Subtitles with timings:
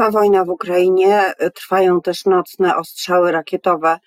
[0.00, 3.98] Trwa wojna w Ukrainie, trwają też nocne ostrzały rakietowe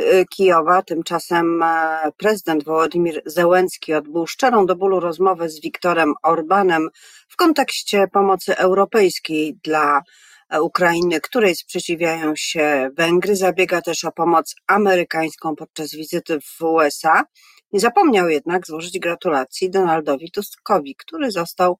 [0.00, 0.82] y, Kijowa.
[0.82, 6.88] Tymczasem e, prezydent Wołodymir Zełenski odbył szczerą do bólu rozmowę z Wiktorem Orbanem
[7.28, 10.02] w kontekście pomocy europejskiej dla
[10.50, 13.36] e, Ukrainy, której sprzeciwiają się Węgry.
[13.36, 17.24] Zabiega też o pomoc amerykańską podczas wizyty w USA.
[17.72, 21.78] Nie zapomniał jednak złożyć gratulacji Donaldowi Tuskowi, który został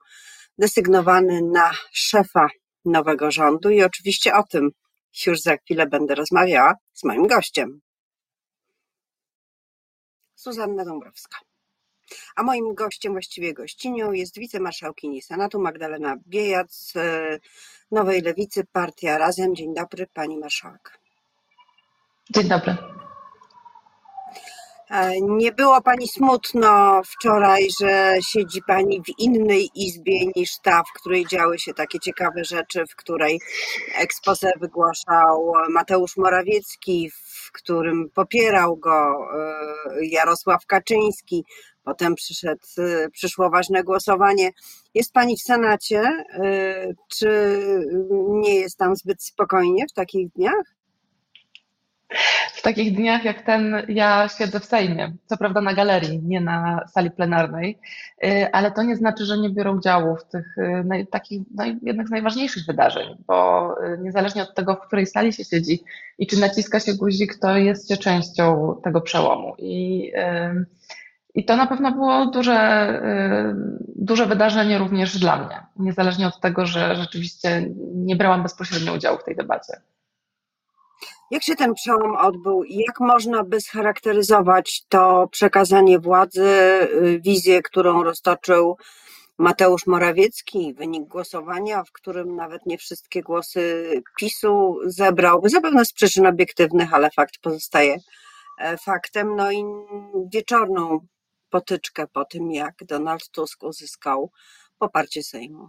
[0.59, 2.49] desygnowany na szefa
[2.85, 4.71] nowego rządu i oczywiście o tym
[5.27, 7.81] już za chwilę będę rozmawiała z moim gościem.
[10.36, 11.39] Zuzanna Dąbrowska.
[12.36, 16.95] A moim gościem, właściwie gościnią jest wicemarszałkini Senatu Magdalena Biejac z
[17.91, 19.57] Nowej Lewicy, Partia Razem.
[19.57, 20.99] Dzień dobry, pani marszałek.
[22.30, 22.77] Dzień dobry.
[24.93, 31.00] E, nie było pani smutno wczoraj, że siedzi pani w innej izbie niż ta, w
[31.00, 33.41] której działy się takie ciekawe rzeczy, w której
[33.98, 41.44] ekspozę wygłaszał Mateusz Morawiecki, w którym popierał go e, Jarosław Kaczyński.
[41.84, 44.50] Potem przyszedł, e, przyszło ważne głosowanie.
[44.94, 46.25] Jest pani w Senacie.
[47.09, 47.59] Czy
[48.28, 50.81] nie jest tam zbyt spokojnie w takich dniach?
[52.62, 56.86] W takich dniach jak ten ja siedzę w Sejmie, co prawda na galerii, nie na
[56.86, 57.78] sali plenarnej,
[58.24, 61.42] y, ale to nie znaczy, że nie biorę udziału w tych y, naj, takich
[61.82, 65.84] jednych z najważniejszych wydarzeń, bo y, niezależnie od tego, w której sali się siedzi
[66.19, 69.54] i czy naciska się guzik, to jest się częścią tego przełomu.
[69.58, 70.12] I,
[71.34, 73.00] i to na pewno było duże,
[73.97, 79.24] duże wydarzenie również dla mnie, niezależnie od tego, że rzeczywiście nie brałam bezpośrednio udziału w
[79.24, 79.72] tej debacie.
[81.33, 87.62] Jak się ten przełom odbył i jak można by scharakteryzować to przekazanie władzy, y, wizję,
[87.62, 88.77] którą roztoczył
[89.38, 96.27] Mateusz Morawiecki, wynik głosowania, w którym nawet nie wszystkie głosy PiSu zebrał, zapewne z przyczyn
[96.27, 97.97] obiektywnych, ale fakt pozostaje
[98.58, 99.36] e, faktem.
[99.36, 99.64] No i
[100.33, 101.06] wieczorną
[101.50, 104.31] potyczkę po tym, jak Donald Tusk uzyskał
[104.78, 105.69] poparcie Sejmu.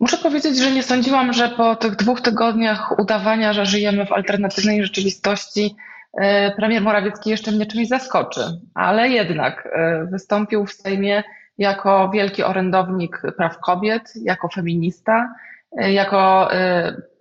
[0.00, 4.82] Muszę powiedzieć, że nie sądziłam, że po tych dwóch tygodniach udawania, że żyjemy w alternatywnej
[4.82, 5.76] rzeczywistości,
[6.20, 8.40] e, premier Morawiecki jeszcze mnie czymś zaskoczy,
[8.74, 11.22] ale jednak e, wystąpił w Sejmie
[11.58, 15.34] jako wielki orędownik praw kobiet, jako feminista,
[15.78, 16.48] e, jako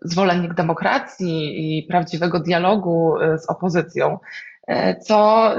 [0.02, 4.19] zwolennik demokracji i prawdziwego dialogu z opozycją,
[5.02, 5.52] co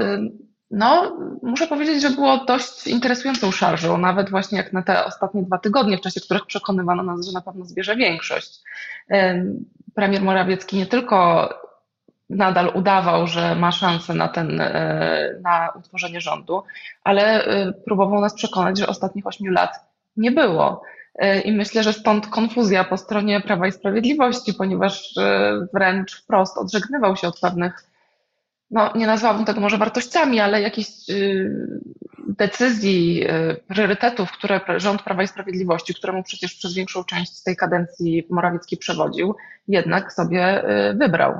[0.71, 5.57] no, muszę powiedzieć, że było dość interesującą szarżą, nawet właśnie jak na te ostatnie dwa
[5.57, 8.59] tygodnie, w czasie których przekonywano nas, że na pewno zbierze większość.
[9.95, 11.49] Premier Morawiecki nie tylko
[12.29, 16.63] nadal udawał, że ma szansę na, ten, e, na utworzenie rządu,
[17.03, 19.79] ale e, próbował nas przekonać, że ostatnich ośmiu lat
[20.17, 20.81] nie było.
[21.15, 25.13] E, I myślę, że stąd konfuzja po stronie Prawa i Sprawiedliwości, ponieważ
[25.73, 27.83] wręcz wprost odżegnywał się od pewnych
[28.71, 31.51] no nie nazwałabym tego może wartościami, ale jakichś y,
[32.27, 38.27] decyzji, y, priorytetów, które rząd Prawa i Sprawiedliwości, któremu przecież przez większą część tej kadencji
[38.29, 39.35] Morawiecki przewodził,
[39.67, 41.33] jednak sobie y, wybrał.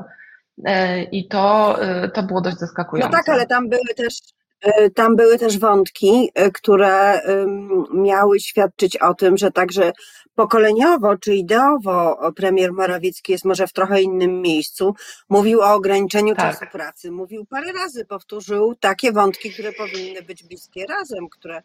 [1.12, 1.80] I to,
[2.14, 3.10] to było dość zaskakujące.
[3.10, 4.14] No tak, ale tam były też
[4.96, 7.22] tam były też wątki, które
[7.94, 9.92] miały świadczyć o tym, że także
[10.38, 14.96] pokoleniowo czy ideowo premier Morawiecki jest może w trochę innym miejscu.
[15.30, 16.54] Mówił o ograniczeniu tak.
[16.54, 17.12] czasu pracy.
[17.12, 21.62] Mówił parę razy, powtórzył takie wątki, które powinny być bliskie razem, które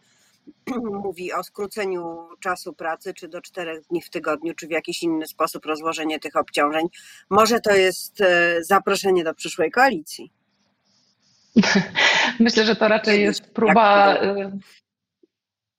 [1.04, 5.26] mówi o skróceniu czasu pracy, czy do czterech dni w tygodniu, czy w jakiś inny
[5.26, 6.86] sposób rozłożenie tych obciążeń.
[7.30, 10.32] Może to jest e, zaproszenie do przyszłej koalicji.
[12.40, 14.16] Myślę, że to raczej jest próba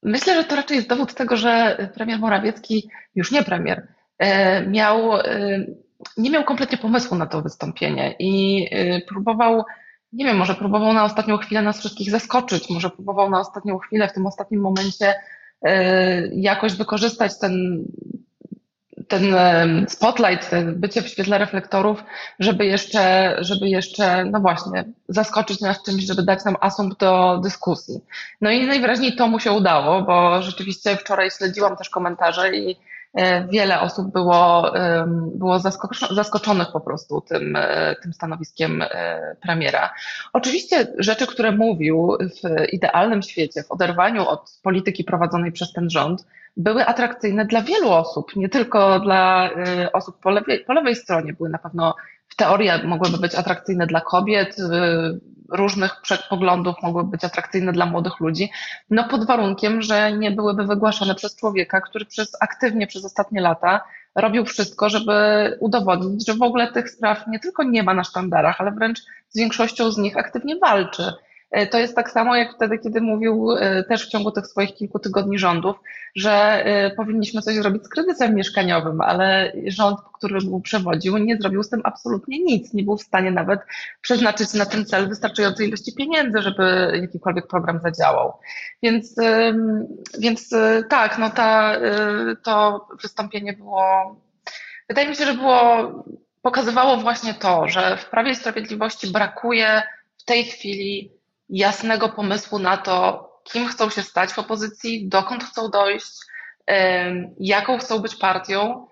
[0.03, 3.87] Myślę, że to raczej jest dowód tego, że premier Morawiecki, już nie premier,
[4.19, 5.65] e, miał, e,
[6.17, 9.63] nie miał kompletnie pomysłu na to wystąpienie i e, próbował,
[10.13, 14.07] nie wiem, może próbował na ostatnią chwilę nas wszystkich zaskoczyć, może próbował na ostatnią chwilę,
[14.07, 15.13] w tym ostatnim momencie
[16.31, 17.85] jakoś wykorzystać ten
[19.19, 19.35] ten
[19.89, 22.03] spotlight, ten bycie w świetle reflektorów,
[22.39, 28.01] żeby jeszcze, żeby jeszcze, no właśnie, zaskoczyć nas czymś, żeby dać nam asumpt do dyskusji.
[28.41, 32.77] No i najwyraźniej to mu się udało, bo rzeczywiście wczoraj śledziłam też komentarze i
[33.49, 34.71] wiele osób było,
[35.35, 35.59] było
[36.11, 39.93] zaskoczonych po prostu tym, e, tym stanowiskiem e, premiera.
[40.33, 46.25] Oczywiście rzeczy, które mówił w idealnym świecie, w oderwaniu od polityki prowadzonej przez ten rząd,
[46.57, 49.49] były atrakcyjne dla wielu osób, nie tylko dla
[49.93, 51.33] osób po lewej, po lewej stronie.
[51.33, 51.95] Były na pewno
[52.33, 54.63] w teorii mogłyby być atrakcyjne dla kobiet, y,
[55.49, 58.51] różnych poglądów mogły być atrakcyjne dla młodych ludzi,
[58.89, 63.81] no pod warunkiem, że nie byłyby wygłaszane przez człowieka, który przez aktywnie przez ostatnie lata
[64.15, 65.13] robił wszystko, żeby
[65.59, 68.99] udowodnić, że w ogóle tych spraw nie tylko nie ma na sztandarach, ale wręcz
[69.29, 71.13] z większością z nich aktywnie walczy.
[71.53, 74.75] E, to jest tak samo jak wtedy, kiedy mówił e, też w ciągu tych swoich
[74.75, 75.75] kilku tygodni rządów,
[76.15, 81.63] że e, powinniśmy coś zrobić z kryzysem mieszkaniowym, ale rząd, który mu przewodził, nie zrobił
[81.63, 82.73] z tym absolutnie nic.
[82.73, 83.59] Nie był w stanie nawet
[84.01, 88.33] przeznaczyć na ten cel wystarczającej ilości pieniędzy, żeby jakikolwiek program zadziałał.
[88.83, 89.15] Więc,
[90.19, 90.49] więc
[90.89, 91.75] tak, no ta,
[92.43, 94.15] to wystąpienie było,
[94.89, 95.91] wydaje mi się, że było,
[96.41, 99.83] pokazywało właśnie to, że w Prawie i Sprawiedliwości brakuje
[100.17, 105.69] w tej chwili jasnego pomysłu na to, kim chcą się stać w opozycji, dokąd chcą
[105.69, 106.11] dojść,
[107.39, 108.87] jaką chcą być partią.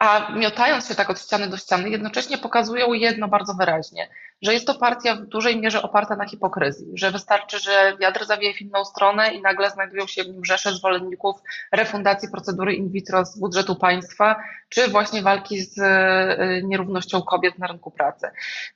[0.00, 4.08] A miotając się tak od ściany do ściany, jednocześnie pokazują jedno bardzo wyraźnie,
[4.42, 8.54] że jest to partia w dużej mierze oparta na hipokryzji, że wystarczy, że wiatr zawieje
[8.54, 11.36] w inną stronę i nagle znajdują się w nim rzesze zwolenników
[11.72, 14.36] refundacji procedury in vitro z budżetu państwa,
[14.68, 18.26] czy właśnie walki z e, nierównością kobiet na rynku pracy.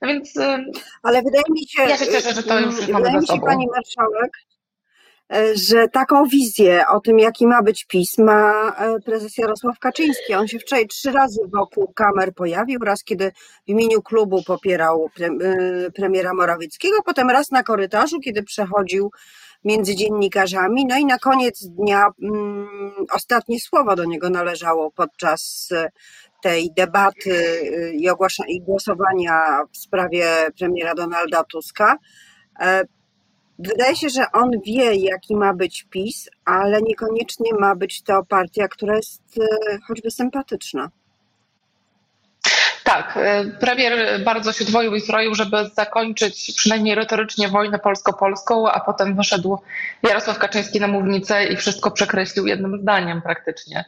[0.01, 0.37] No więc.
[0.37, 0.65] E,
[1.03, 1.83] Ale wydaje mi się.
[1.83, 4.60] Ja się cieszę, że to już wydaje mamy mi się, Pani Marszałek, E,
[5.53, 10.33] że taką wizję o tym, jaki ma być PiS, ma e, prezes Jarosław Kaczyński.
[10.33, 13.31] On się wczoraj trzy razy wokół kamer pojawił, raz kiedy
[13.65, 19.11] w imieniu klubu popierał e, premiera Morawieckiego, potem raz na korytarzu, kiedy przechodził
[19.63, 25.69] między dziennikarzami, no i na koniec dnia mm, ostatnie słowo do niego należało podczas
[26.43, 27.61] tej debaty
[27.93, 28.09] i,
[28.47, 30.25] i głosowania w sprawie
[30.57, 31.97] premiera Donalda Tuska.
[33.61, 38.67] Wydaje się, że on wie, jaki ma być PiS, ale niekoniecznie ma być to partia,
[38.67, 40.89] która jest e, choćby sympatyczna.
[42.83, 48.79] Tak, e, premier bardzo się dwoił i zroił, żeby zakończyć przynajmniej retorycznie wojnę polsko-polską, a
[48.79, 49.59] potem wyszedł
[50.03, 53.85] Jarosław Kaczyński na mównicę i wszystko przekreślił jednym zdaniem praktycznie.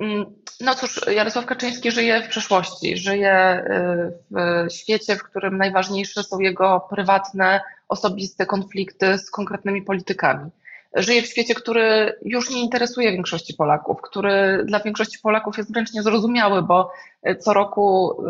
[0.00, 0.24] Mm,
[0.60, 6.40] no cóż, Jarosław Kaczyński żyje w przeszłości, żyje y, w świecie, w którym najważniejsze są
[6.40, 10.50] jego prywatne, osobiste konflikty z konkretnymi politykami.
[10.94, 15.92] Żyje w świecie, który już nie interesuje większości Polaków, który dla większości Polaków jest wręcz
[15.92, 16.92] niezrozumiały, bo
[17.40, 18.22] co roku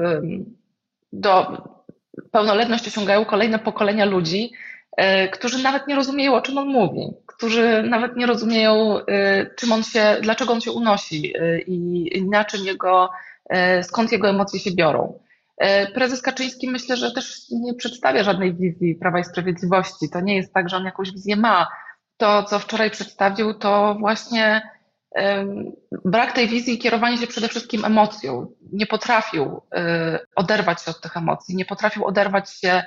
[1.12, 1.62] do
[2.31, 4.72] pełnoletności osiągają kolejne pokolenia ludzi, y,
[5.33, 9.83] którzy nawet nie rozumieją, o czym on mówi którzy nawet nie rozumieją, y, czym on
[9.83, 13.11] się, dlaczego on się unosi y, i na czym jego,
[13.83, 15.19] skąd jego emocje się biorą.
[15.94, 20.11] Prezes Kaczyński myślę, że też nie przedstawia żadnej wizji Prawa i Sprawiedliwości.
[20.11, 21.69] To nie jest tak, że on jakąś wizję ma.
[22.17, 24.71] To, co wczoraj przedstawił, to właśnie
[26.05, 28.47] brak tej wizji i kierowanie się przede wszystkim emocją.
[28.73, 29.61] Nie potrafił
[30.37, 32.83] oderwać się od tych emocji, nie potrafił oderwać się,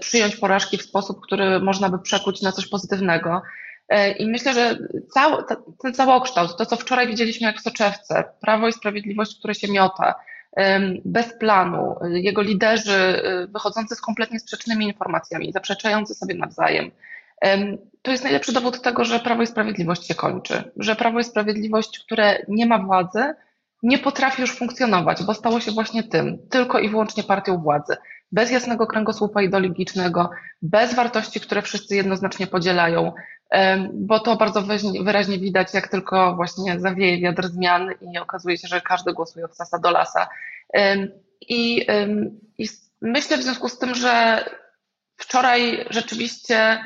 [0.00, 3.42] przyjąć porażki w sposób, który można by przekuć na coś pozytywnego.
[3.88, 4.78] E, I myślę, że
[5.10, 5.44] cały,
[5.82, 10.14] ten całokształt, to co wczoraj widzieliśmy jak w soczewce, Prawo i Sprawiedliwość, które się miota,
[11.04, 16.90] bez planu, jego liderzy e, wychodzący z kompletnie sprzecznymi informacjami, zaprzeczający sobie nawzajem,
[18.02, 21.98] to jest najlepszy dowód tego, że Prawo i Sprawiedliwość się kończy, że Prawo i Sprawiedliwość,
[21.98, 23.34] które nie ma władzy,
[23.82, 27.96] nie potrafi już funkcjonować, bo stało się właśnie tym, tylko i wyłącznie partią władzy,
[28.34, 30.30] bez jasnego kręgosłupa ideologicznego,
[30.62, 33.12] bez wartości, które wszyscy jednoznacznie podzielają,
[33.92, 34.62] bo to bardzo
[35.04, 39.56] wyraźnie widać, jak tylko właśnie zawieje wiatr zmian i okazuje się, że każdy głosuje od
[39.56, 40.28] sasa do lasa.
[41.40, 41.86] I,
[42.58, 42.68] I
[43.00, 44.44] myślę w związku z tym, że
[45.16, 46.84] wczoraj rzeczywiście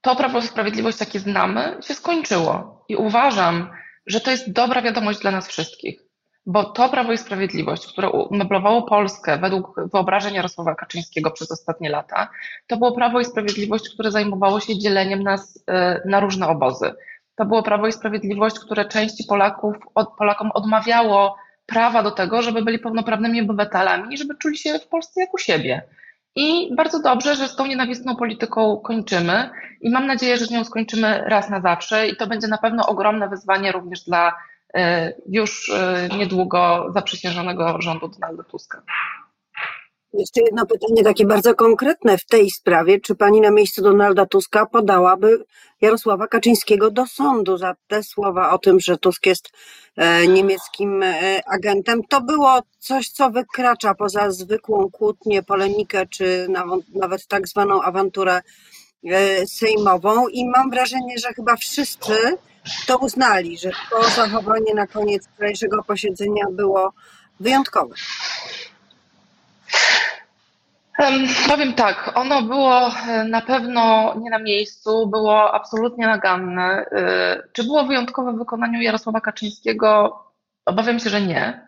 [0.00, 2.84] to Prawo i Sprawiedliwość, jakie znamy, się skończyło.
[2.88, 3.70] I uważam,
[4.06, 6.07] że to jest dobra wiadomość dla nas wszystkich
[6.48, 12.28] bo to Prawo i Sprawiedliwość, które umeblowało Polskę według wyobrażeń Jarosława Kaczyńskiego przez ostatnie lata,
[12.66, 16.94] to było Prawo i Sprawiedliwość, które zajmowało się dzieleniem nas e, na różne obozy.
[17.34, 19.76] To było Prawo i Sprawiedliwość, które części Polaków,
[20.18, 21.36] Polakom odmawiało
[21.66, 25.38] prawa do tego, żeby byli pełnoprawnymi obywatelami i żeby czuli się w Polsce jak u
[25.38, 25.82] siebie.
[26.36, 29.50] I bardzo dobrze, że z tą nienawistną polityką kończymy
[29.80, 32.86] i mam nadzieję, że z nią skończymy raz na zawsze i to będzie na pewno
[32.86, 34.32] ogromne wyzwanie również dla
[35.28, 38.82] już e, niedługo zaprzysiężonego rządu Donalda Tuska.
[40.12, 43.00] Jeszcze jedno pytanie takie bardzo konkretne w tej sprawie.
[43.00, 45.44] Czy pani na miejscu Donalda Tuska podałaby
[45.80, 49.50] Jarosława Kaczyńskiego do sądu za te słowa o tym, że Tusk jest
[49.96, 51.04] e, niemieckim
[51.46, 52.00] agentem?
[52.08, 56.46] To było coś, co wykracza poza zwykłą kłótnię, polemikę, czy
[56.94, 58.40] nawet tak zwaną awanturę
[59.46, 62.38] sejmową i mam wrażenie, że chyba wszyscy
[62.86, 66.92] to uznali, że to zachowanie na koniec wczorajszego posiedzenia było
[67.40, 67.94] wyjątkowe.
[71.48, 76.86] Powiem tak, ono było e, na pewno nie na miejscu, było absolutnie naganne.
[76.92, 80.18] E, czy było wyjątkowe w wykonaniu Jarosława Kaczyńskiego?
[80.66, 81.66] Obawiam się, że nie.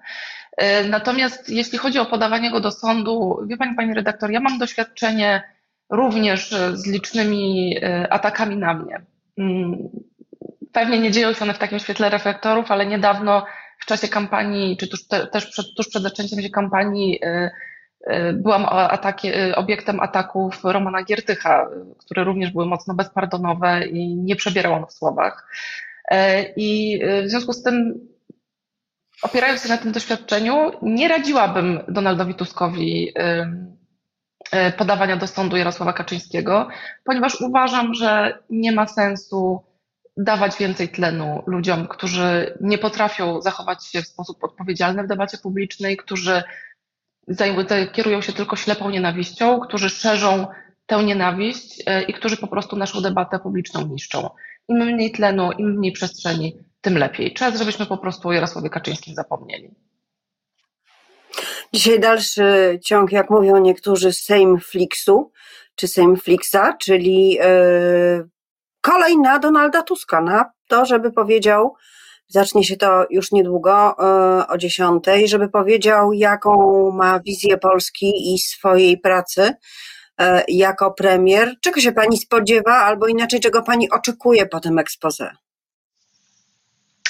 [0.56, 4.59] E, natomiast jeśli chodzi o podawanie go do sądu, wie pani, pani redaktor, ja mam
[4.59, 5.42] doświadczenie
[5.90, 7.76] również z licznymi
[8.11, 9.00] atakami na mnie.
[10.72, 13.46] Pewnie nie dzieją się one w takim świetle reflektorów, ale niedawno
[13.78, 17.20] w czasie kampanii, czy tuż, te, też przed, tuż przed zaczęciem się kampanii,
[18.06, 24.36] E, byłam ataki, e, obiektem ataków Romana Giertycha, które również były mocno bezpardonowe i nie
[24.36, 25.48] przebierał on w słowach.
[26.10, 28.08] E, I w związku z tym,
[29.22, 33.14] opierając się na tym doświadczeniu, nie radziłabym Donaldowi Tuskowi
[34.78, 36.68] podawania do sądu Jarosława Kaczyńskiego,
[37.04, 39.62] ponieważ uważam, że nie ma sensu
[40.17, 45.97] dawać więcej tlenu ludziom, którzy nie potrafią zachować się w sposób odpowiedzialny w debacie publicznej,
[45.97, 46.43] którzy
[47.93, 50.47] kierują się tylko ślepą nienawiścią, którzy szerzą
[50.87, 54.31] tę nienawiść e, i którzy po prostu naszą debatę publiczną niszczą.
[54.69, 57.35] Im mniej tlenu, im mniej przestrzeni, tym lepiej.
[57.35, 59.75] Czas, żebyśmy po prostu o Jarosławie Kaczyńskim zapomnieli.
[61.73, 65.33] Dzisiaj dalszy ciąg, jak mówią niektórzy, Sejm Flixu,
[65.75, 68.29] czy Sejm Flixa, czyli yy,
[68.80, 71.76] kolej na Donalda Tuska, na to, żeby powiedział,
[72.32, 78.38] Zacznie się to już niedługo e, o 10, żeby powiedział, jaką ma wizję Polski i
[78.38, 79.52] swojej pracy
[80.18, 81.54] e, jako premier.
[81.60, 85.30] Czego się pani spodziewa, albo inaczej, czego pani oczekuje po tym expose?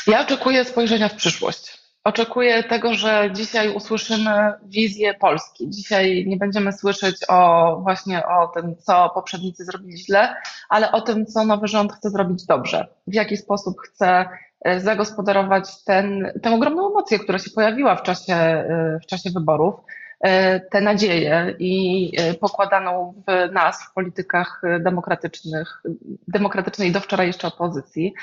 [0.07, 1.80] Ja oczekuję spojrzenia w przyszłość.
[2.05, 5.71] Oczekuję tego, że dzisiaj usłyszymy wizję Polski.
[5.71, 10.35] Dzisiaj nie będziemy słyszeć o właśnie o tym, co poprzednicy zrobili źle,
[10.69, 12.87] ale o tym, co nowy rząd chce zrobić dobrze.
[13.07, 14.29] W jaki sposób chce
[14.65, 19.75] E, zagospodarować ten, tę ogromną emocję, która się pojawiła w czasie, e, w czasie wyborów,
[20.21, 25.83] e, tę nadzieję i pokładaną w nas, w politykach demokratycznych,
[26.29, 28.15] demokratycznej do wczoraj jeszcze opozycji.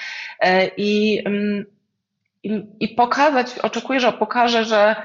[0.78, 1.66] I, mm,
[2.48, 4.96] i, i pokazać, oczekuję, że pokaże, że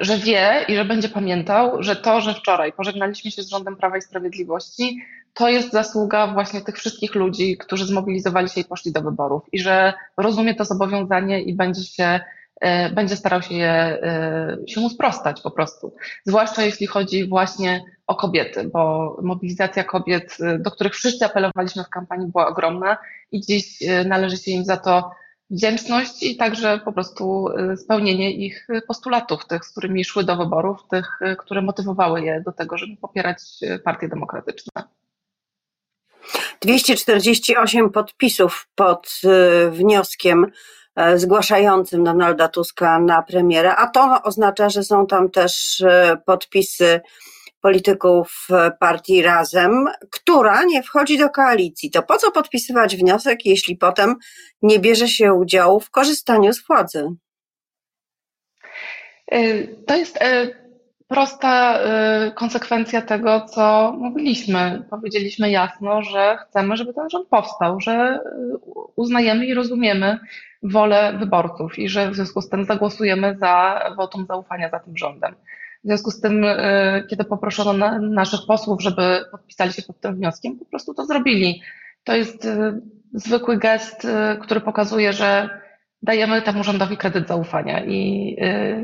[0.00, 3.96] że wie i że będzie pamiętał, że to, że wczoraj pożegnaliśmy się z rządem Prawa
[3.96, 4.98] i Sprawiedliwości,
[5.34, 9.58] to jest zasługa właśnie tych wszystkich ludzi, którzy zmobilizowali się i poszli do wyborów i
[9.58, 12.20] że rozumie to zobowiązanie i będzie się
[12.60, 15.94] e, będzie starał się, je, e, się mu sprostać po prostu.
[16.24, 22.32] Zwłaszcza jeśli chodzi właśnie o kobiety, bo mobilizacja kobiet, do których wszyscy apelowaliśmy w kampanii,
[22.32, 22.96] była ogromna
[23.32, 25.10] i dziś należy się im za to
[25.50, 27.46] wdzięczność i także po prostu
[27.76, 32.78] spełnienie ich postulatów, tych, z którymi szły do wyborów, tych, które motywowały je do tego,
[32.78, 33.38] żeby popierać
[33.84, 34.84] partie demokratyczne.
[36.60, 40.46] 248 podpisów pod y, wnioskiem
[40.96, 47.00] e, zgłaszającym Donalda Tuska na premiera, a to oznacza, że są tam też e, podpisy
[47.64, 51.90] polityków e, partii Razem, która nie wchodzi do koalicji.
[51.90, 54.14] To po co podpisywać wniosek, jeśli potem
[54.62, 57.08] nie bierze się udziału w korzystaniu z władzy?
[59.86, 60.18] To jest
[61.08, 61.78] prosta
[62.26, 64.82] y, konsekwencja tego, co mówiliśmy.
[64.90, 68.20] Powiedzieliśmy jasno, że chcemy, żeby ten rząd powstał, że
[68.96, 70.18] uznajemy i rozumiemy
[70.62, 75.34] wolę wyborców i że w związku z tym zagłosujemy za wotum zaufania za tym rządem.
[75.84, 80.14] W związku z tym, y, kiedy poproszono na, naszych posłów, żeby podpisali się pod tym
[80.14, 81.62] wnioskiem, po prostu to zrobili.
[82.04, 82.48] To jest
[83.14, 84.06] zwykły gest,
[84.42, 85.60] który pokazuje, że
[86.02, 88.36] dajemy temu rządowi kredyt zaufania i,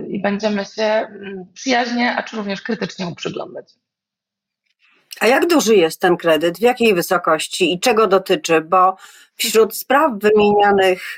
[0.09, 3.75] i będziemy się mm, przyjaźnie, a czy również krytycznie mu przyglądać.
[5.21, 6.59] A jak duży jest ten kredyt?
[6.59, 8.61] W jakiej wysokości i czego dotyczy?
[8.61, 8.97] Bo
[9.35, 11.17] wśród spraw wymienianych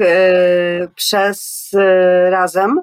[0.95, 1.71] przez
[2.31, 2.81] razem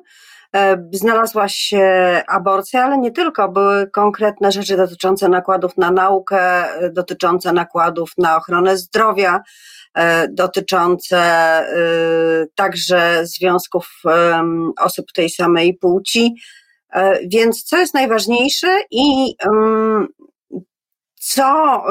[0.94, 1.84] znalazła się
[2.28, 3.50] aborcja, ale nie tylko.
[3.50, 9.42] Były konkretne rzeczy dotyczące nakładów na naukę, dotyczące nakładów na ochronę zdrowia,
[9.94, 11.66] E, dotyczące e,
[12.56, 14.02] także związków
[14.80, 16.36] osób tej samej płci.
[16.94, 19.36] E, więc co jest najważniejsze i
[21.16, 21.84] co,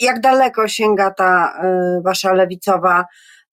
[0.00, 1.60] jak daleko sięga ta
[2.04, 3.04] wasza lewicowa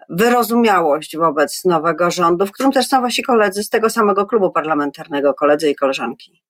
[0.10, 5.34] wyrozumiałość wobec nowego rządu, w którym też są wasi koledzy z tego samego klubu parlamentarnego,
[5.34, 6.42] koledzy i koleżanki?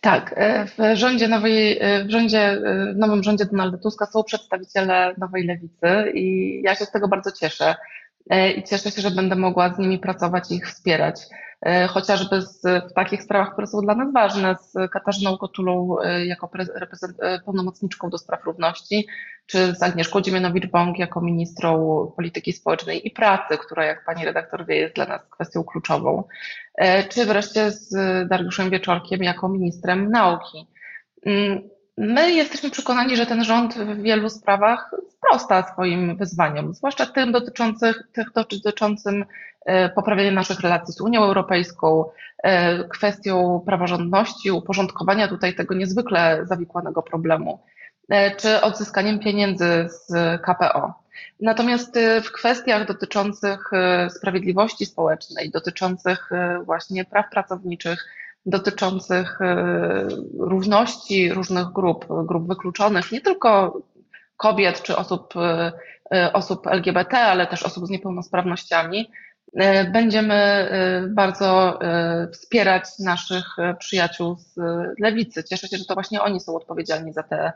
[0.00, 4.24] Tak, e, w rządzie nowej, e, w rządzie, e, w nowym rządzie Donalda Tuska są
[4.24, 7.74] przedstawiciele nowej lewicy i ja się z tego bardzo cieszę.
[8.56, 11.20] I cieszę się, że będę mogła z nimi pracować i ich wspierać.
[11.66, 16.26] E, chociażby z, w takich sprawach, które są dla nas ważne, z Katarzyną Kotulą e,
[16.26, 16.50] jako
[17.22, 19.06] e, pełnomocniczką do spraw równości,
[19.46, 24.76] czy z Agnieszką Dziemianowicz-Bąk jako ministrą polityki społecznej i pracy, która, jak pani redaktor wie,
[24.76, 26.24] jest dla nas kwestią kluczową,
[27.08, 27.88] czy wreszcie z
[28.28, 30.66] Dariuszem Wieczorkiem jako ministrem nauki.
[31.98, 38.02] My jesteśmy przekonani, że ten rząd w wielu sprawach sprosta swoim wyzwaniom, zwłaszcza tym dotyczących,
[38.12, 39.24] tych dotyczącym
[39.64, 42.04] E, poprawienie naszych relacji z Unią Europejską,
[42.42, 47.60] e, kwestią praworządności, uporządkowania tutaj tego niezwykle zawikłanego problemu,
[48.08, 50.94] e, czy odzyskaniem pieniędzy z KPO.
[51.40, 53.70] Natomiast w kwestiach dotyczących
[54.08, 56.30] sprawiedliwości społecznej, dotyczących
[56.64, 58.06] właśnie praw pracowniczych,
[58.46, 59.38] dotyczących
[60.38, 63.80] równości różnych grup, grup wykluczonych, nie tylko
[64.36, 65.34] kobiet czy osób,
[66.32, 69.06] osób LGBT, ale też osób z niepełnosprawnościami,
[69.56, 74.56] E, będziemy e, bardzo e, wspierać naszych przyjaciół z
[74.98, 75.44] lewicy.
[75.44, 77.52] Cieszę się, że to właśnie oni są odpowiedzialni za te,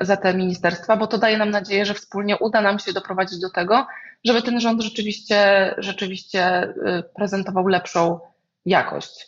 [0.00, 3.50] za te ministerstwa, bo to daje nam nadzieję, że wspólnie uda nam się doprowadzić do
[3.50, 3.86] tego,
[4.24, 6.74] żeby ten rząd rzeczywiście, rzeczywiście
[7.16, 8.20] prezentował lepszą
[8.66, 9.26] jakość.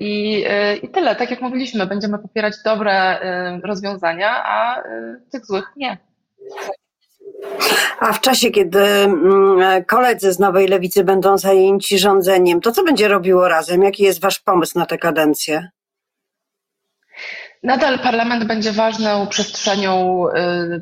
[0.00, 0.44] I,
[0.82, 3.18] I tyle, tak jak mówiliśmy, będziemy popierać dobre
[3.64, 4.82] rozwiązania, a
[5.32, 5.98] tych złych nie.
[8.00, 13.08] A w czasie, kiedy mm, koledzy z Nowej Lewicy będą zajęci rządzeniem, to co będzie
[13.08, 13.82] robiło razem?
[13.82, 15.68] Jaki jest Wasz pomysł na tę kadencję?
[17.62, 20.24] Nadal parlament będzie ważną przestrzenią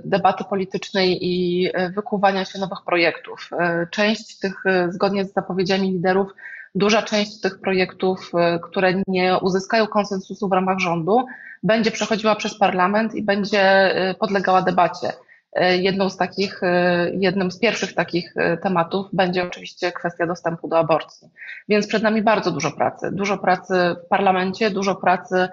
[0.05, 3.51] debaty politycznej i wykuwania się nowych projektów.
[3.91, 6.29] Część tych, zgodnie z zapowiedziami liderów,
[6.75, 11.27] duża część tych projektów, które nie uzyskają konsensusu w ramach rządu,
[11.63, 15.13] będzie przechodziła przez parlament i będzie podlegała debacie.
[15.53, 16.61] E, jedną z takich,
[17.13, 21.29] jednym z pierwszych takich tematów będzie oczywiście kwestia dostępu do aborcji.
[21.69, 23.11] Więc przed nami bardzo dużo pracy.
[23.13, 23.75] Dużo pracy
[24.05, 25.49] w parlamencie, dużo pracy,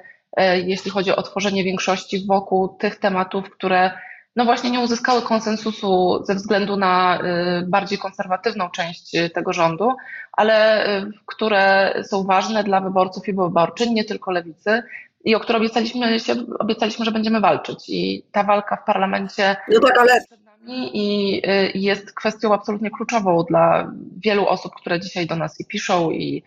[0.66, 3.92] jeśli chodzi o tworzenie większości wokół tych tematów, które
[4.36, 7.20] no właśnie nie uzyskały konsensusu ze względu na
[7.68, 9.92] bardziej konserwatywną część tego rządu,
[10.32, 10.86] ale
[11.26, 14.84] które są ważne dla wyborców i wyborczyń, nie tylko lewicy,
[15.24, 17.90] i o które obiecaliśmy, się, obiecaliśmy, że będziemy walczyć.
[17.90, 20.22] I ta walka w parlamencie no tak, ale...
[20.26, 25.60] przed nami i, y, jest kwestią absolutnie kluczową dla wielu osób, które dzisiaj do nas
[25.60, 26.44] i piszą, i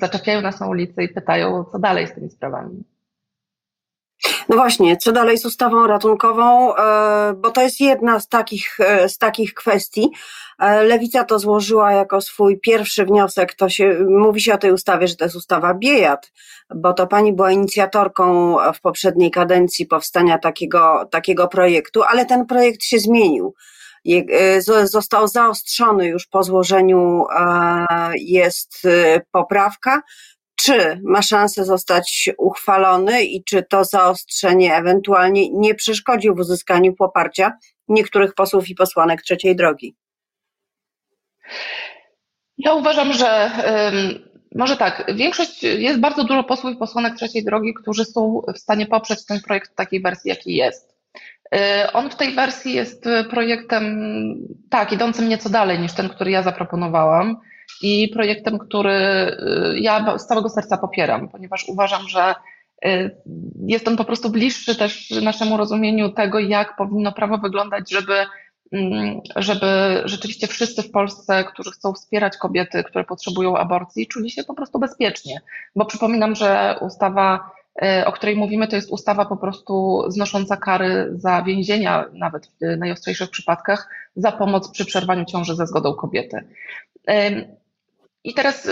[0.00, 2.84] zaczepiają nas na ulicy i pytają, co dalej z tymi sprawami.
[4.48, 9.08] No właśnie, co dalej z ustawą ratunkową, e, bo to jest jedna z takich, e,
[9.08, 10.10] z takich kwestii.
[10.58, 13.54] E, Lewica to złożyła jako swój pierwszy wniosek.
[13.54, 16.32] To się, mówi się o tej ustawie, że to jest ustawa Biejat,
[16.74, 22.82] bo to pani była inicjatorką w poprzedniej kadencji powstania takiego, takiego projektu, ale ten projekt
[22.82, 23.54] się zmienił
[24.84, 27.24] został zaostrzony już po złożeniu,
[28.14, 28.82] jest
[29.32, 30.02] poprawka,
[30.56, 37.52] czy ma szansę zostać uchwalony i czy to zaostrzenie ewentualnie nie przeszkodzi w uzyskaniu poparcia
[37.88, 39.96] niektórych posłów i posłanek trzeciej drogi?
[42.58, 43.50] Ja uważam, że
[44.54, 48.86] może tak, większość, jest bardzo dużo posłów i posłanek trzeciej drogi, którzy są w stanie
[48.86, 50.96] poprzeć ten projekt w takiej wersji, jaki jest.
[51.54, 51.58] Y,
[51.92, 53.84] on w tej wersji jest projektem,
[54.70, 57.36] tak, idącym nieco dalej niż ten, który ja zaproponowałam
[57.82, 62.34] i projektem, który y, ja z całego serca popieram, ponieważ uważam, że
[62.84, 63.10] y,
[63.66, 68.14] jest on po prostu bliższy też naszemu rozumieniu tego, jak powinno prawo wyglądać, żeby,
[68.72, 69.66] mm, żeby
[70.04, 74.78] rzeczywiście wszyscy w Polsce, którzy chcą wspierać kobiety, które potrzebują aborcji, czuli się po prostu
[74.78, 75.40] bezpiecznie.
[75.76, 77.50] Bo przypominam, że ustawa,
[77.82, 82.76] y, o której mówimy, to jest ustawa po prostu znosząca kary za więzienia, nawet w
[82.78, 86.44] najostrzejszych przypadkach, za pomoc przy przerwaniu ciąży ze zgodą kobiety.
[88.24, 88.68] I teraz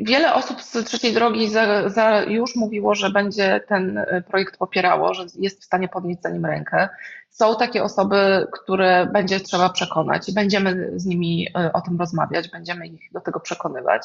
[0.00, 5.14] wiele osób z trzeciej drogi za, za już mówiło, że będzie ten e, projekt popierało,
[5.14, 6.88] że jest w stanie podnieść za nim rękę.
[7.30, 12.48] Są takie osoby, które będzie trzeba przekonać i będziemy z nimi e, o tym rozmawiać,
[12.48, 14.02] będziemy ich do tego przekonywać.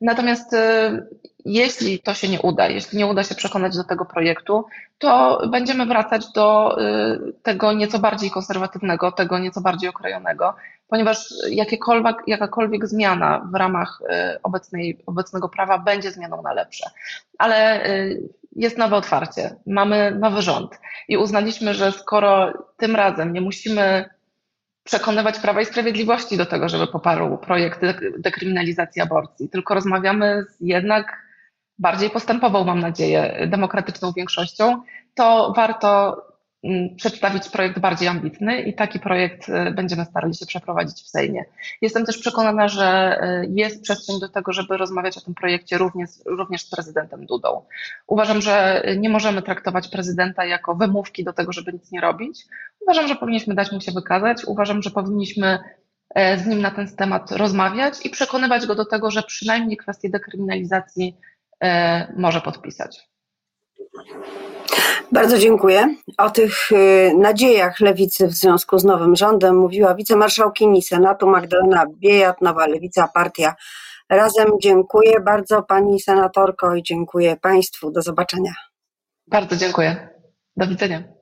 [0.00, 0.90] Natomiast e,
[1.44, 4.64] jeśli to się nie uda, jeśli nie uda się przekonać do tego projektu,
[4.98, 6.78] to będziemy wracać do
[7.42, 10.54] tego nieco bardziej konserwatywnego, tego nieco bardziej okrojonego,
[10.88, 14.02] ponieważ jakiekolwiek, jakakolwiek zmiana w ramach
[14.42, 16.90] obecnej obecnego prawa będzie zmianą na lepsze.
[17.38, 17.80] Ale
[18.58, 24.10] jest nowe otwarcie, mamy nowy rząd i uznaliśmy, że skoro tym razem nie musimy
[24.84, 27.80] przekonywać Prawa i Sprawiedliwości do tego, żeby poparł projekt
[28.18, 31.28] dekryminalizacji aborcji, tylko rozmawiamy z jednak
[31.78, 34.82] bardziej postępową, mam nadzieję, demokratyczną większością,
[35.14, 36.16] to warto
[36.96, 41.44] przedstawić projekt bardziej ambitny i taki projekt y, będziemy starali się przeprowadzić w Sejmie.
[41.82, 46.10] Jestem też przekonana, że y, jest przestrzeń do tego, żeby rozmawiać o tym projekcie również,
[46.26, 47.64] również z prezydentem Dudą.
[48.06, 52.44] Uważam, że nie możemy traktować prezydenta jako wymówki do tego, żeby nic nie robić.
[52.80, 54.44] Uważam, że powinniśmy dać mu się wykazać.
[54.44, 55.58] Uważam, że powinniśmy
[56.14, 60.10] e, z nim na ten temat rozmawiać i przekonywać go do tego, że przynajmniej kwestię
[60.10, 61.16] dekryminalizacji
[61.62, 63.08] e, może podpisać.
[65.12, 65.94] Bardzo dziękuję.
[66.18, 72.40] O tych y, nadziejach lewicy w związku z nowym rządem mówiła wicemarszałkini Senatu Magdalena Biejat,
[72.40, 73.54] Nowa Lewica, Partia
[74.08, 74.48] Razem.
[74.62, 77.90] Dziękuję bardzo pani senatorko i dziękuję państwu.
[77.90, 78.52] Do zobaczenia.
[79.26, 80.08] Bardzo dziękuję.
[80.56, 81.17] Do widzenia.